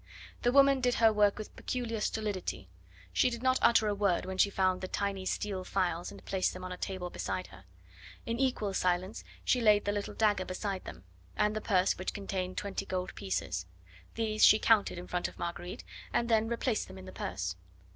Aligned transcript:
The 0.41 0.51
woman 0.51 0.81
did 0.81 0.95
her 0.95 1.13
work 1.13 1.37
with 1.37 1.55
peculiar 1.55 2.01
stolidity; 2.01 2.67
she 3.13 3.29
did 3.29 3.43
not 3.43 3.59
utter 3.61 3.85
a 3.87 3.93
word 3.93 4.25
when 4.25 4.39
she 4.39 4.49
found 4.49 4.81
the 4.81 4.87
tiny 4.87 5.27
steel 5.27 5.63
files 5.63 6.09
and 6.11 6.25
placed 6.25 6.53
them 6.53 6.63
on 6.63 6.71
a 6.71 6.75
table 6.77 7.11
beside 7.11 7.45
her. 7.49 7.65
In 8.25 8.39
equal 8.39 8.73
silence 8.73 9.23
she 9.45 9.61
laid 9.61 9.85
the 9.85 9.91
little 9.91 10.15
dagger 10.15 10.45
beside 10.45 10.85
them, 10.85 11.03
and 11.37 11.55
the 11.55 11.61
purse 11.61 11.99
which 11.99 12.15
contained 12.15 12.57
twenty 12.57 12.87
gold 12.87 13.13
pieces. 13.13 13.67
These 14.15 14.43
she 14.43 14.57
counted 14.57 14.97
in 14.97 15.05
front 15.05 15.27
of 15.27 15.37
Marguerite 15.37 15.83
and 16.11 16.29
then 16.29 16.47
replaced 16.47 16.87
them 16.87 16.97
in 16.97 17.05
the 17.05 17.11
purse. 17.11 17.55